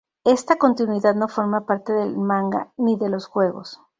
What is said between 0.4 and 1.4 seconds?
continuidad no